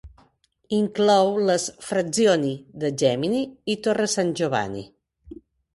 [0.77, 2.55] Inclou les "frazioni"
[2.85, 4.87] de Gemini i Torre San Giovanni.